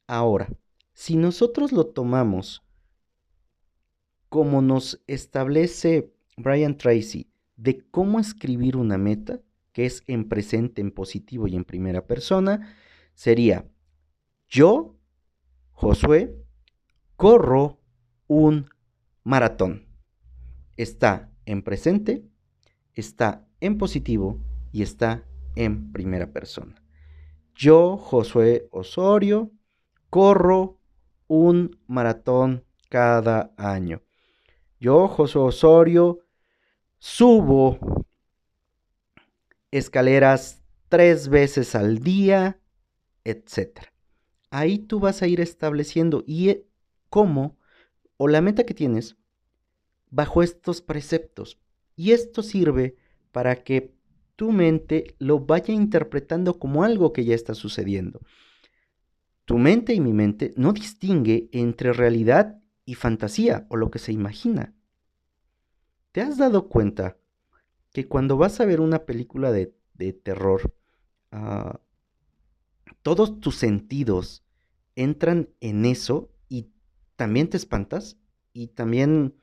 Ahora, 0.07 0.49
si 0.95 1.17
nosotros 1.17 1.73
lo 1.73 1.89
tomamos 1.89 2.63
como 4.31 4.63
nos 4.63 5.03
establece 5.07 6.11
Brian 6.39 6.79
Tracy 6.79 7.31
de 7.57 7.85
cómo 7.91 8.19
escribir 8.19 8.79
una 8.79 8.97
meta, 8.97 9.43
que 9.73 9.85
es 9.85 10.03
en 10.07 10.27
presente, 10.27 10.81
en 10.81 10.91
positivo 10.91 11.47
y 11.47 11.57
en 11.57 11.65
primera 11.65 12.07
persona, 12.07 12.75
sería 13.13 13.69
yo, 14.49 14.97
Josué, 15.73 16.48
corro 17.19 17.81
un 18.29 18.71
maratón. 19.25 19.89
Está 20.77 21.33
en 21.47 21.63
presente, 21.63 22.25
está 22.95 23.45
en 23.61 23.77
positivo 23.77 24.41
y 24.71 24.83
está 24.83 25.25
en 25.57 25.91
primera 25.91 26.33
persona. 26.33 26.81
Yo, 27.57 27.97
Josué 27.97 28.69
Osorio, 28.71 29.51
corro 30.11 30.79
un 31.27 31.81
maratón 31.89 32.65
cada 32.89 33.53
año. 33.57 34.01
Yo, 34.79 35.09
Josué 35.09 35.43
Osorio, 35.43 36.21
subo 37.01 37.81
escaleras 39.73 40.63
tres 40.89 41.29
veces 41.29 41.75
al 41.75 41.99
día, 41.99 42.61
etc. 43.25 43.81
Ahí 44.51 44.79
tú 44.79 45.01
vas 45.01 45.21
a 45.23 45.27
ir 45.27 45.41
estableciendo 45.41 46.23
y 46.25 46.68
cómo 47.09 47.59
o 48.17 48.29
la 48.29 48.41
meta 48.41 48.65
que 48.65 48.75
tienes 48.75 49.17
bajo 50.11 50.43
estos 50.43 50.83
preceptos. 50.83 51.61
Y 51.97 52.13
esto 52.13 52.43
sirve 52.43 52.97
para 53.33 53.63
que 53.63 53.95
tu 54.37 54.53
mente 54.53 55.17
lo 55.19 55.41
vaya 55.41 55.75
interpretando 55.75 56.59
como 56.59 56.85
algo 56.85 57.13
que 57.13 57.25
ya 57.25 57.35
está 57.35 57.55
sucediendo. 57.55 58.21
Tu 59.45 59.59
mente 59.59 59.95
y 59.95 60.01
mi 60.01 60.13
mente 60.13 60.53
no 60.57 60.73
distingue 60.73 61.49
entre 61.53 61.93
realidad 61.93 62.61
y 62.85 62.95
fantasía 62.95 63.67
o 63.69 63.77
lo 63.77 63.91
que 63.91 63.99
se 63.99 64.13
imagina. 64.13 64.75
¿Te 66.13 66.21
has 66.21 66.39
dado 66.39 66.69
cuenta 66.69 67.17
que 67.93 68.07
cuando 68.07 68.37
vas 68.37 68.61
a 68.61 68.65
ver 68.65 68.81
una 68.81 69.05
película 69.05 69.51
de, 69.51 69.75
terror, 70.13 70.75
ah, 71.33 71.81
todos 73.03 73.41
tus 73.41 73.57
sentidos 73.57 74.45
entran 74.95 75.49
en 75.61 75.85
eso 75.85 76.31
también 77.19 77.51
te 77.51 77.57
espantas 77.57 78.17
y 78.53 78.69
también 78.69 79.35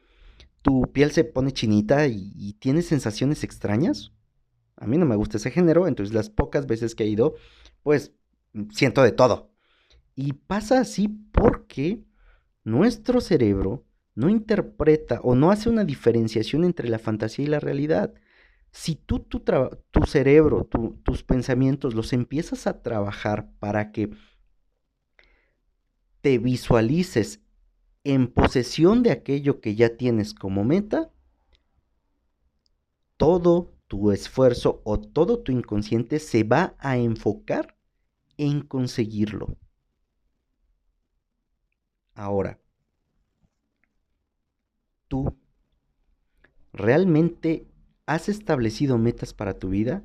tu 0.61 0.83
piel 0.93 1.11
se 1.11 1.25
pone 1.25 1.51
chinita 1.51 2.07
y, 2.07 2.53
tienes 2.53 2.87
sensaciones 2.87 3.43
extrañas? 3.43 4.13
A 4.77 4.87
mí 4.87 4.97
no 4.97 5.05
me 5.05 5.17
gusta 5.17 5.37
ese 5.37 5.51
género, 5.51 5.85
entonces 5.85 6.15
las 6.15 6.29
pocas 6.29 6.67
veces 6.67 6.95
que 6.95 7.03
he 7.03 7.07
ido, 7.07 7.35
pues 7.83 8.13
siento 8.71 9.03
de 9.03 9.11
todo. 9.11 9.51
Y 10.15 10.33
pasa 10.33 10.79
así 10.79 11.09
porque 11.09 12.01
nuestro 12.63 13.19
cerebro 13.19 13.85
no 14.15 14.29
interpreta 14.29 15.19
o 15.21 15.35
no 15.35 15.51
hace 15.51 15.69
una 15.69 15.83
diferenciación 15.83 16.63
entre 16.63 16.87
la 16.87 16.97
fantasía 16.97 17.43
y 17.43 17.49
la 17.49 17.59
realidad. 17.59 18.13
Si 18.71 18.95
tú 18.95 19.19
tu, 19.19 20.05
cerebro, 20.05 20.69
tus 21.03 21.23
pensamientos 21.23 21.93
los 21.93 22.13
empiezas 22.13 22.67
a 22.67 22.81
trabajar 22.81 23.49
para 23.59 23.91
que 23.91 24.11
te 26.21 26.37
visualices 26.37 27.41
en 28.05 28.27
posesión 28.31 29.03
de 29.03 29.11
aquello 29.11 29.59
que 29.59 29.75
ya 29.75 29.97
tienes 29.97 30.33
como 30.35 30.63
meta, 30.63 31.11
todo 33.17 33.73
tu 33.87 34.11
esfuerzo 34.11 34.81
o 34.85 34.99
todo 34.99 35.39
tu 35.39 35.51
inconsciente 35.51 36.19
se 36.19 36.43
va 36.43 36.75
a 36.79 36.97
enfocar 36.97 37.75
en 38.37 38.61
conseguirlo. 38.61 39.57
Ahora, 42.13 42.59
¿tú 45.07 45.35
realmente 46.73 47.67
has 48.05 48.29
establecido 48.29 48.99
metas 48.99 49.33
para 49.33 49.57
tu 49.57 49.69
vida 49.69 50.03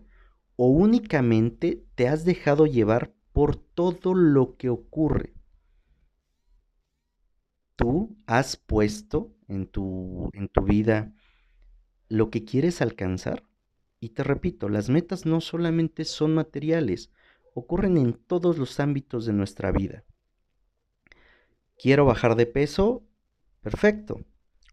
o 0.57 0.69
únicamente 0.69 1.85
te 1.97 2.09
has 2.09 2.25
dejado 2.25 2.65
llevar 2.65 3.13
por 3.33 3.57
todo 3.57 4.15
lo 4.15 4.57
que 4.57 4.71
ocurre? 4.71 5.40
¿Tú 7.81 8.15
has 8.27 8.59
puesto 8.59 9.35
en 9.49 9.67
tu, 9.67 10.29
en 10.35 10.49
tu 10.49 10.65
vida 10.65 11.15
lo 12.11 12.29
que 12.29 12.45
quieres 12.45 12.83
alcanzar? 12.83 13.45
Y 14.01 14.11
te 14.11 14.23
repito, 14.23 14.69
las 14.69 14.91
metas 14.91 15.25
no 15.25 15.41
solamente 15.41 16.05
son 16.05 16.35
materiales, 16.35 17.11
ocurren 17.55 17.97
en 17.97 18.13
todos 18.13 18.59
los 18.59 18.81
ámbitos 18.81 19.25
de 19.25 19.33
nuestra 19.33 19.73
vida. 19.73 20.05
Quiero 21.79 22.05
bajar 22.05 22.37
de 22.37 22.45
peso. 22.45 23.03
Perfecto. 23.63 24.27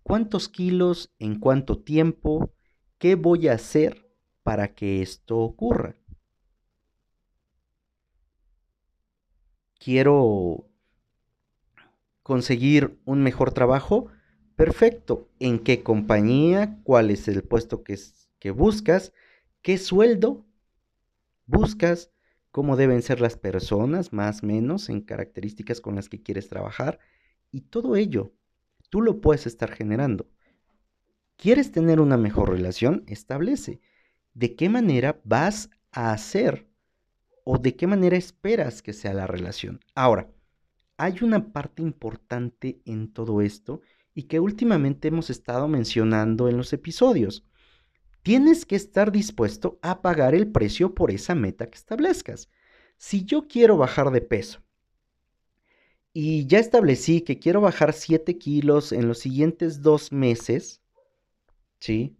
¿Cuántos 0.04 0.50
kilos? 0.50 1.10
¿En 1.18 1.40
cuánto 1.40 1.78
tiempo? 1.78 2.52
¿Qué 2.98 3.16
voy 3.16 3.48
a 3.48 3.54
hacer 3.54 4.12
para 4.44 4.76
que 4.76 5.02
esto 5.02 5.38
ocurra? 5.38 5.96
Quiero 9.80 10.67
conseguir 12.28 13.00
un 13.06 13.24
mejor 13.24 13.54
trabajo. 13.54 14.08
Perfecto. 14.58 15.30
¿En 15.40 15.60
qué 15.60 15.82
compañía? 15.82 16.78
¿Cuál 16.84 17.10
es 17.10 17.30
el 17.30 17.42
puesto 17.42 17.86
que, 17.86 18.52
buscas? 18.52 19.14
¿Qué 19.62 19.78
sueldo 19.78 20.46
buscas? 21.46 22.12
cómo 22.52 22.76
deben 22.76 23.04
ser 23.04 23.22
las 23.22 23.38
personas, 23.38 24.14
más 24.14 24.42
o 24.42 24.48
menos, 24.48 24.90
en 24.90 25.02
características 25.02 25.80
con 25.80 25.96
las 25.96 26.10
que 26.10 26.24
quieres 26.24 26.50
trabajar. 26.50 26.98
Y 27.52 27.62
todo 27.62 27.96
ello, 27.96 28.34
tú 28.90 29.02
lo 29.02 29.22
puedes 29.22 29.46
estar 29.46 29.72
generando. 29.72 30.28
¿Quieres 31.36 31.72
tener 31.72 32.02
una 32.02 32.18
mejor 32.18 32.50
relación? 32.50 33.04
Establece 33.06 33.80
de 34.34 34.56
qué 34.56 34.70
manera 34.70 35.22
vas 35.24 35.70
a 35.92 36.12
hacer 36.12 36.68
o 37.44 37.60
de 37.60 37.76
qué 37.76 37.86
manera 37.86 38.18
esperas 38.18 38.82
que 38.82 38.94
sea 38.94 39.14
la 39.14 39.28
relación. 39.28 39.80
Ahora, 39.94 40.28
hay 40.98 41.18
una 41.22 41.54
parte 41.54 41.84
importante 41.84 42.82
en 42.86 43.14
todo 43.14 43.42
esto 43.42 43.82
y 44.14 44.24
que 44.24 44.40
últimamente 44.40 45.08
hemos 45.08 45.30
estado 45.30 45.68
mencionando 45.68 46.50
en 46.50 46.58
los 46.58 46.74
episodios 46.74 47.46
tienes 48.24 48.66
que 48.66 48.76
estar 48.76 49.12
dispuesto 49.12 49.80
a 49.82 50.02
pagar 50.02 50.36
el 50.36 50.52
precio 50.52 50.94
por 50.94 51.12
esa 51.12 51.34
meta 51.34 51.70
que 51.70 51.78
establezcas. 51.78 52.50
Si 52.98 53.24
yo 53.24 53.48
quiero 53.48 53.78
bajar 53.78 54.12
de 54.12 54.20
peso 54.20 54.62
y 56.12 56.46
ya 56.48 56.60
establecí 56.60 57.22
que 57.22 57.40
quiero 57.40 57.62
bajar 57.62 57.94
7 57.94 58.38
kilos 58.38 58.92
en 58.92 59.08
los 59.08 59.20
siguientes 59.20 59.82
dos 59.82 60.12
meses, 60.12 60.82
¿sí? 61.80 62.18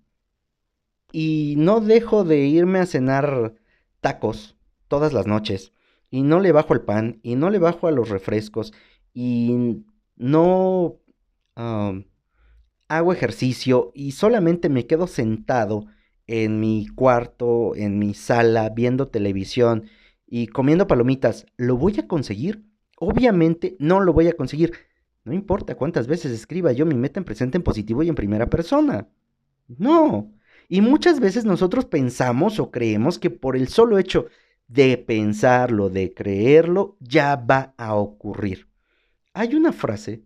Y 1.12 1.56
no 1.58 1.82
dejo 1.82 2.24
de 2.24 2.46
irme 2.46 2.80
a 2.80 2.86
cenar 2.86 3.56
tacos 4.00 4.56
todas 4.88 5.12
las 5.12 5.26
noches, 5.26 5.74
y 6.10 6.24
no 6.24 6.40
le 6.40 6.52
bajo 6.52 6.74
el 6.74 6.82
pan, 6.82 7.20
y 7.24 7.36
no 7.36 7.50
le 7.50 7.60
bajo 7.60 7.88
a 7.88 7.92
los 7.92 8.10
refrescos, 8.10 8.74
y 9.14 9.84
no 10.16 11.00
hago 11.56 13.14
ejercicio, 13.14 13.92
y 13.94 14.12
solamente 14.12 14.70
me 14.70 14.86
quedo 14.88 15.08
sentado 15.08 15.86
en 16.28 16.60
mi 16.60 16.88
cuarto, 16.88 17.76
en 17.76 18.00
mi 18.00 18.14
sala, 18.14 18.70
viendo 18.70 19.08
televisión 19.08 19.86
y 20.28 20.48
comiendo 20.48 20.88
palomitas, 20.88 21.46
¿lo 21.56 21.78
voy 21.78 22.00
a 22.00 22.08
conseguir? 22.08 22.66
Obviamente 23.00 23.78
no 23.80 24.02
lo 24.02 24.14
voy 24.14 24.28
a 24.28 24.34
conseguir. 24.34 24.74
No 25.24 25.34
importa 25.34 25.76
cuántas 25.76 26.08
veces 26.08 26.32
escriba 26.32 26.74
yo 26.74 26.86
mi 26.86 26.96
meta 26.96 27.20
en 27.20 27.24
presente 27.24 27.58
en 27.58 27.64
positivo 27.64 28.04
y 28.04 28.10
en 28.10 28.16
primera 28.16 28.50
persona. 28.50 29.08
No. 29.68 30.32
Y 30.70 30.82
muchas 30.82 31.20
veces 31.20 31.46
nosotros 31.46 31.86
pensamos 31.86 32.60
o 32.60 32.72
creemos 32.72 33.20
que 33.20 33.30
por 33.30 33.56
el 33.56 33.70
solo 33.70 33.98
hecho 33.98 34.28
de 34.68 34.98
pensarlo, 34.98 35.90
de 35.90 36.14
creerlo, 36.14 36.98
ya 37.00 37.36
va 37.36 37.74
a 37.78 37.96
ocurrir. 37.96 38.68
Hay 39.34 39.56
una 39.56 39.72
frase 39.72 40.24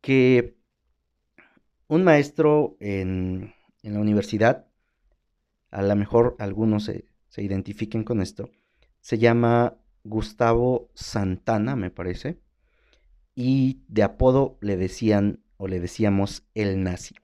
que 0.00 0.56
un 1.88 2.04
maestro 2.04 2.76
en, 2.80 3.54
en 3.82 3.94
la 3.94 4.00
universidad 4.00 4.66
a 5.74 5.82
lo 5.82 5.96
mejor 5.96 6.36
algunos 6.38 6.84
se, 6.84 7.04
identifiquen 7.36 8.04
con 8.04 8.22
esto, 8.22 8.48
se 9.00 9.18
llama 9.18 9.76
Gustavo 10.04 10.88
Santana, 10.94 11.74
me 11.74 11.90
parece, 11.90 12.38
y 13.34 13.82
de 13.88 14.04
apodo 14.04 14.56
le 14.60 14.76
decían 14.76 15.42
o 15.56 15.66
le 15.66 15.80
decíamos 15.80 16.46
el 16.54 16.84
nazi. 16.84 17.16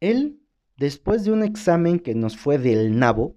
Él, 0.00 0.40
después 0.76 1.24
de 1.24 1.30
un 1.30 1.44
examen 1.44 2.00
que 2.00 2.16
nos 2.16 2.36
fue 2.36 2.58
del 2.58 2.98
nabo, 2.98 3.36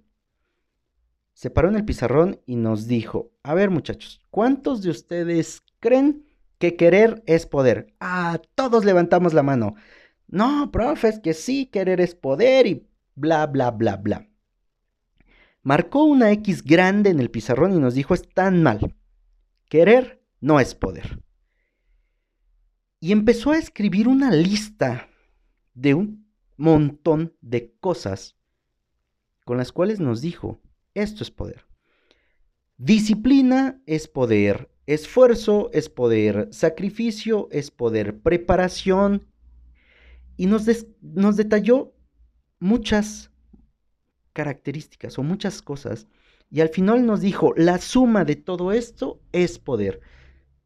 se 1.34 1.50
paró 1.50 1.68
en 1.68 1.76
el 1.76 1.84
pizarrón 1.84 2.40
y 2.46 2.56
nos 2.56 2.86
dijo, 2.86 3.32
a 3.42 3.54
ver 3.54 3.70
muchachos, 3.70 4.20
¿cuántos 4.30 4.82
de 4.82 4.90
ustedes 4.90 5.62
creen 5.80 6.24
que 6.62 6.76
querer 6.76 7.24
es 7.26 7.44
poder. 7.44 7.92
Ah, 7.98 8.40
todos 8.54 8.84
levantamos 8.84 9.34
la 9.34 9.42
mano. 9.42 9.74
No, 10.28 10.70
profe, 10.70 11.08
es 11.08 11.18
que 11.18 11.34
sí, 11.34 11.66
querer 11.66 12.00
es 12.00 12.14
poder 12.14 12.68
y 12.68 12.86
bla, 13.16 13.48
bla, 13.48 13.72
bla, 13.72 13.96
bla. 13.96 14.28
Marcó 15.62 16.04
una 16.04 16.30
X 16.30 16.62
grande 16.62 17.10
en 17.10 17.18
el 17.18 17.32
pizarrón 17.32 17.74
y 17.74 17.80
nos 17.80 17.94
dijo, 17.94 18.14
es 18.14 18.28
tan 18.32 18.62
mal. 18.62 18.94
Querer 19.68 20.22
no 20.40 20.60
es 20.60 20.76
poder. 20.76 21.20
Y 23.00 23.10
empezó 23.10 23.50
a 23.50 23.58
escribir 23.58 24.06
una 24.06 24.30
lista 24.30 25.08
de 25.74 25.94
un 25.94 26.32
montón 26.56 27.36
de 27.40 27.74
cosas 27.80 28.36
con 29.44 29.56
las 29.56 29.72
cuales 29.72 29.98
nos 29.98 30.20
dijo, 30.20 30.60
esto 30.94 31.22
es 31.22 31.30
poder. 31.30 31.64
Disciplina 32.76 33.80
es 33.86 34.08
poder, 34.08 34.70
esfuerzo 34.86 35.70
es 35.72 35.88
poder, 35.88 36.48
sacrificio 36.50 37.48
es 37.50 37.70
poder, 37.70 38.18
preparación. 38.20 39.28
Y 40.36 40.46
nos, 40.46 40.66
detalló 41.36 41.94
muchas 42.58 43.30
características 44.32 45.18
o 45.18 45.22
muchas 45.22 45.62
cosas. 45.62 46.06
Y 46.50 46.60
al 46.60 46.70
final 46.70 47.06
nos 47.06 47.20
dijo, 47.20 47.54
la 47.56 47.78
suma 47.78 48.24
de 48.24 48.36
todo 48.36 48.72
esto 48.72 49.20
es 49.32 49.58
poder. 49.58 50.00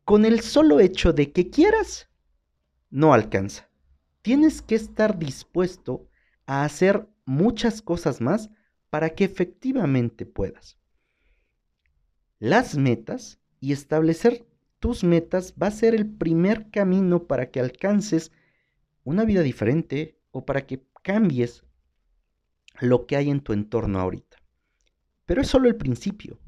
Con 0.04 0.24
el 0.24 0.40
solo 0.40 0.80
hecho 0.80 1.12
de 1.12 1.32
que 1.32 1.50
quieras, 1.50 2.08
no 2.90 3.12
alcanza. 3.12 3.68
Tienes 4.22 4.62
que 4.62 4.76
estar 4.76 5.18
dispuesto 5.18 6.08
a 6.46 6.64
hacer 6.64 7.06
muchas 7.24 7.82
cosas 7.82 8.20
más 8.20 8.50
para 8.90 9.10
que 9.10 9.24
efectivamente 9.24 10.26
puedas. 10.26 10.78
Las 12.38 12.76
metas 12.76 13.40
y 13.60 13.72
establecer 13.72 14.46
tus 14.78 15.04
metas 15.04 15.54
va 15.60 15.68
a 15.68 15.72
ser 15.72 15.94
el 15.94 16.06
primer 16.06 16.70
camino 16.70 17.26
para 17.26 17.50
que 17.50 17.60
alcances 17.60 18.32
una 19.04 19.24
vida 19.24 19.42
diferente 19.42 20.18
o 20.30 20.44
para 20.44 20.66
que 20.66 20.84
cambies 21.02 21.64
lo 22.80 23.06
que 23.06 23.16
hay 23.16 23.30
en 23.30 23.40
tu 23.40 23.52
entorno 23.52 24.00
ahorita. 24.00 24.36
Pero 25.24 25.40
es 25.40 25.48
solo 25.48 25.68
el 25.68 25.76
principio. 25.76 26.38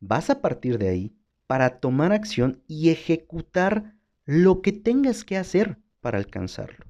Vas 0.00 0.30
a 0.30 0.40
partir 0.40 0.78
de 0.78 0.88
ahí 0.88 1.16
para 1.46 1.80
tomar 1.80 2.12
acción 2.12 2.62
y 2.66 2.90
ejecutar 2.90 3.94
lo 4.24 4.60
que 4.60 4.72
tengas 4.72 5.24
que 5.24 5.36
hacer 5.36 5.78
para 6.00 6.18
alcanzarlo. 6.18 6.84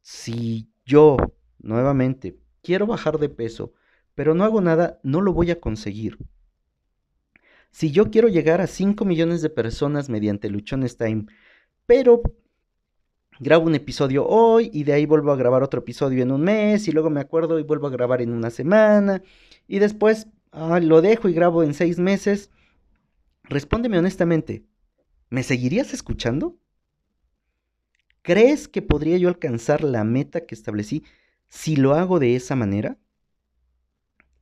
Si 0.00 0.72
yo, 0.84 1.16
nuevamente, 1.58 2.38
quiero 2.68 2.86
bajar 2.86 3.18
de 3.18 3.30
peso, 3.30 3.72
pero 4.14 4.34
no 4.34 4.44
hago 4.44 4.60
nada, 4.60 5.00
no 5.02 5.22
lo 5.22 5.32
voy 5.32 5.50
a 5.50 5.58
conseguir. 5.58 6.18
Si 7.70 7.92
yo 7.92 8.10
quiero 8.10 8.28
llegar 8.28 8.60
a 8.60 8.66
5 8.66 9.06
millones 9.06 9.40
de 9.40 9.48
personas 9.48 10.10
mediante 10.10 10.50
Luchones 10.50 10.98
Time, 10.98 11.24
pero 11.86 12.20
grabo 13.40 13.64
un 13.64 13.74
episodio 13.74 14.26
hoy 14.26 14.68
y 14.70 14.84
de 14.84 14.92
ahí 14.92 15.06
vuelvo 15.06 15.32
a 15.32 15.36
grabar 15.36 15.62
otro 15.62 15.80
episodio 15.80 16.22
en 16.22 16.30
un 16.30 16.42
mes 16.42 16.86
y 16.88 16.92
luego 16.92 17.08
me 17.08 17.20
acuerdo 17.20 17.58
y 17.58 17.62
vuelvo 17.62 17.86
a 17.86 17.90
grabar 17.90 18.20
en 18.20 18.32
una 18.32 18.50
semana 18.50 19.22
y 19.66 19.78
después 19.78 20.26
ah, 20.52 20.78
lo 20.78 21.00
dejo 21.00 21.30
y 21.30 21.32
grabo 21.32 21.62
en 21.62 21.72
seis 21.72 21.98
meses. 21.98 22.50
Respóndeme 23.44 23.98
honestamente, 23.98 24.66
¿me 25.30 25.42
seguirías 25.42 25.94
escuchando? 25.94 26.58
¿Crees 28.20 28.68
que 28.68 28.82
podría 28.82 29.16
yo 29.16 29.30
alcanzar 29.30 29.82
la 29.82 30.04
meta 30.04 30.44
que 30.44 30.54
establecí 30.54 31.02
si 31.48 31.76
lo 31.76 31.94
hago 31.94 32.18
de 32.18 32.36
esa 32.36 32.56
manera? 32.56 32.98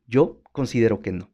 Yo 0.06 0.42
considero 0.52 1.00
que 1.00 1.12
no. 1.12 1.30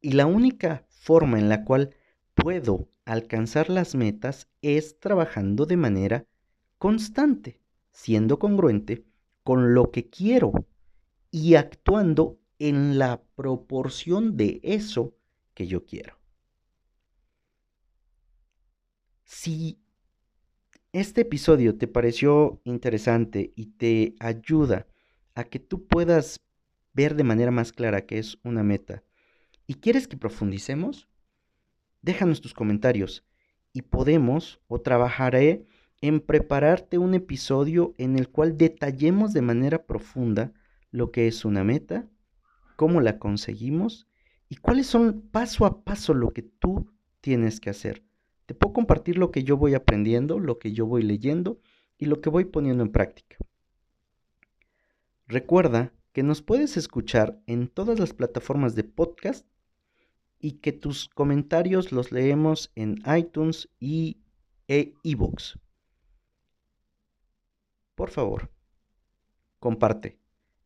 Y 0.00 0.12
la 0.12 0.26
única 0.26 0.84
forma 0.88 1.38
en 1.38 1.48
la 1.48 1.64
cual 1.64 1.94
puedo 2.34 2.88
alcanzar 3.04 3.70
las 3.70 3.94
metas 3.94 4.48
es 4.62 4.98
trabajando 5.00 5.66
de 5.66 5.76
manera 5.76 6.26
constante, 6.78 7.60
siendo 7.90 8.38
congruente 8.38 9.04
con 9.42 9.74
lo 9.74 9.90
que 9.90 10.10
quiero 10.10 10.52
y 11.30 11.54
actuando 11.54 12.38
en 12.58 12.98
la 12.98 13.22
proporción 13.34 14.36
de 14.36 14.60
eso 14.62 15.14
que 15.54 15.66
yo 15.66 15.84
quiero. 15.84 16.18
Si 19.24 19.78
este 20.92 21.22
episodio 21.22 21.76
te 21.76 21.88
pareció 21.88 22.60
interesante 22.64 23.52
y 23.56 23.66
te 23.66 24.14
ayuda 24.20 24.86
a 25.34 25.44
que 25.44 25.58
tú 25.58 25.86
puedas 25.86 26.40
ver 26.94 27.14
de 27.14 27.24
manera 27.24 27.50
más 27.50 27.72
clara 27.72 28.06
qué 28.06 28.18
es 28.18 28.38
una 28.42 28.62
meta 28.62 29.02
y 29.66 29.74
quieres 29.74 30.06
que 30.08 30.16
profundicemos, 30.16 31.08
déjanos 32.02 32.40
tus 32.40 32.54
comentarios 32.54 33.24
y 33.72 33.82
podemos 33.82 34.60
o 34.68 34.80
trabajaré 34.80 35.66
en 36.00 36.20
prepararte 36.20 36.98
un 36.98 37.14
episodio 37.14 37.94
en 37.98 38.18
el 38.18 38.28
cual 38.28 38.56
detallemos 38.56 39.32
de 39.32 39.42
manera 39.42 39.84
profunda 39.86 40.52
lo 40.90 41.10
que 41.10 41.26
es 41.26 41.44
una 41.44 41.64
meta, 41.64 42.08
cómo 42.76 43.00
la 43.00 43.18
conseguimos 43.18 44.06
y 44.48 44.56
cuáles 44.56 44.86
son 44.86 45.22
paso 45.32 45.66
a 45.66 45.82
paso 45.82 46.14
lo 46.14 46.32
que 46.32 46.42
tú 46.42 46.90
tienes 47.20 47.60
que 47.60 47.70
hacer. 47.70 48.05
Te 48.46 48.54
puedo 48.54 48.72
compartir 48.72 49.18
lo 49.18 49.30
que 49.30 49.42
yo 49.42 49.56
voy 49.56 49.74
aprendiendo, 49.74 50.38
lo 50.38 50.58
que 50.58 50.72
yo 50.72 50.86
voy 50.86 51.02
leyendo 51.02 51.60
y 51.98 52.06
lo 52.06 52.20
que 52.20 52.30
voy 52.30 52.44
poniendo 52.44 52.84
en 52.84 52.92
práctica. 52.92 53.36
Recuerda 55.26 55.92
que 56.12 56.22
nos 56.22 56.40
puedes 56.40 56.76
escuchar 56.76 57.42
en 57.46 57.68
todas 57.68 57.98
las 57.98 58.14
plataformas 58.14 58.74
de 58.76 58.84
podcast 58.84 59.46
y 60.38 60.52
que 60.52 60.72
tus 60.72 61.08
comentarios 61.08 61.90
los 61.90 62.12
leemos 62.12 62.70
en 62.76 63.02
iTunes 63.06 63.68
y 63.80 64.18
e 64.68 64.94
ebooks. 65.02 65.58
Por 67.96 68.10
favor, 68.10 68.50
comparte 69.58 70.18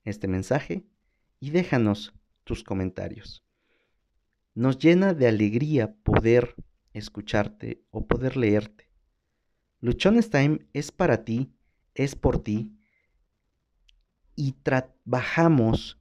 este 0.05 0.29
mensaje 0.29 0.85
y 1.39 1.51
déjanos 1.51 2.13
tus 2.45 2.63
comentarios. 2.63 3.43
Nos 4.55 4.79
llena 4.79 5.15
de 5.15 5.29
alegría 5.29 5.95
poder 6.03 6.55
escucharte 6.93 7.83
o 7.91 8.07
poder 8.07 8.37
leerte. 8.37 8.91
Luchones 9.81 10.31
Time 10.31 10.67
es 10.73 10.93
para 10.93 11.25
ti, 11.25 11.53
es 11.95 12.15
por 12.15 12.43
ti 12.43 12.77
y 14.35 14.53
trabajamos 14.53 15.99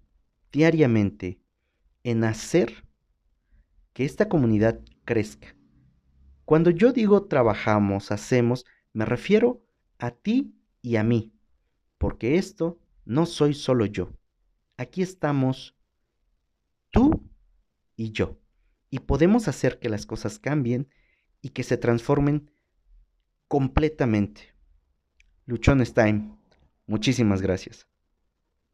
diariamente 0.51 1.39
en 2.03 2.23
hacer 2.23 2.85
que 3.93 4.05
esta 4.05 4.29
comunidad 4.29 4.79
crezca. 5.05 5.55
Cuando 6.45 6.71
yo 6.71 6.91
digo 6.91 7.25
trabajamos, 7.25 8.11
hacemos, 8.11 8.65
me 8.93 9.05
refiero 9.05 9.61
a 9.97 10.11
ti 10.11 10.55
y 10.81 10.95
a 10.95 11.03
mí, 11.03 11.33
porque 11.97 12.37
esto 12.37 12.79
no 13.05 13.25
soy 13.25 13.53
solo 13.53 13.85
yo. 13.85 14.11
Aquí 14.77 15.01
estamos 15.01 15.75
tú 16.91 17.29
y 17.95 18.11
yo, 18.11 18.38
y 18.89 18.99
podemos 18.99 19.47
hacer 19.47 19.79
que 19.79 19.89
las 19.89 20.05
cosas 20.05 20.39
cambien 20.39 20.87
y 21.41 21.49
que 21.49 21.63
se 21.63 21.77
transformen 21.77 22.51
completamente. 23.47 24.53
Luchones 25.45 25.93
Time, 25.93 26.37
muchísimas 26.85 27.41
gracias. 27.41 27.88